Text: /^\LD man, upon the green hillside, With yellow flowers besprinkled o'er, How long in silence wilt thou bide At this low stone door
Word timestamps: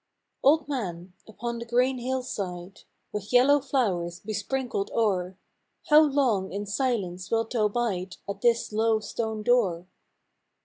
/^\LD 0.43 0.67
man, 0.67 1.13
upon 1.27 1.59
the 1.59 1.65
green 1.65 1.99
hillside, 1.99 2.79
With 3.11 3.31
yellow 3.31 3.61
flowers 3.61 4.19
besprinkled 4.19 4.89
o'er, 4.95 5.37
How 5.89 6.01
long 6.01 6.51
in 6.51 6.65
silence 6.65 7.29
wilt 7.29 7.51
thou 7.51 7.67
bide 7.67 8.17
At 8.27 8.41
this 8.41 8.73
low 8.73 8.99
stone 8.99 9.43
door 9.43 9.85